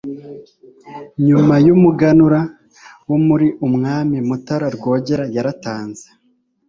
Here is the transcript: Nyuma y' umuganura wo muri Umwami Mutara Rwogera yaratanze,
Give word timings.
Nyuma 1.27 1.55
y' 1.65 1.71
umuganura 1.75 2.39
wo 3.09 3.17
muri 3.27 3.47
Umwami 3.67 4.17
Mutara 4.27 4.67
Rwogera 4.75 5.25
yaratanze, 5.35 6.07